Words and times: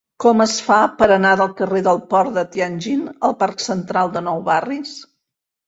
Com 0.23 0.39
es 0.43 0.53
fa 0.67 0.77
per 1.01 1.07
anar 1.15 1.33
del 1.41 1.51
carrer 1.59 1.83
del 1.89 2.01
Port 2.15 2.35
de 2.39 2.45
Tianjin 2.57 3.05
al 3.29 3.39
parc 3.45 3.63
Central 3.69 4.13
de 4.19 4.27
Nou 4.33 4.45
Barris? 4.51 4.99